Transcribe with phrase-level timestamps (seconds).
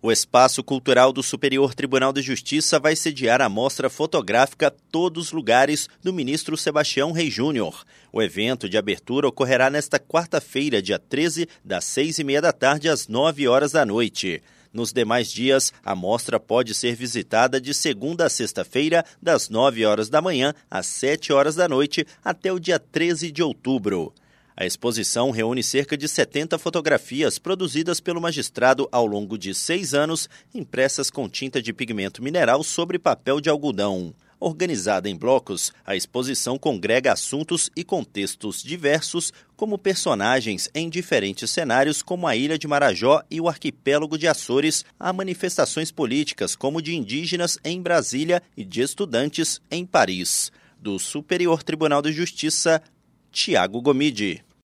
[0.00, 5.32] O Espaço Cultural do Superior Tribunal de Justiça vai sediar a mostra fotográfica Todos os
[5.32, 7.84] Lugares do ministro Sebastião Rei Júnior.
[8.12, 12.88] O evento de abertura ocorrerá nesta quarta-feira, dia 13, das seis e meia da tarde
[12.88, 14.40] às nove horas da noite.
[14.72, 20.08] Nos demais dias, a mostra pode ser visitada de segunda a sexta-feira, das nove horas
[20.08, 24.14] da manhã às sete horas da noite, até o dia 13 de outubro.
[24.60, 30.28] A exposição reúne cerca de 70 fotografias produzidas pelo magistrado ao longo de seis anos,
[30.52, 34.12] impressas com tinta de pigmento mineral sobre papel de algodão.
[34.40, 42.02] Organizada em blocos, a exposição congrega assuntos e contextos diversos, como personagens em diferentes cenários,
[42.02, 46.96] como a Ilha de Marajó e o arquipélago de Açores, a manifestações políticas, como de
[46.96, 50.50] indígenas em Brasília e de estudantes em Paris.
[50.80, 52.82] Do Superior Tribunal de Justiça,
[53.30, 54.47] Tiago Gomide.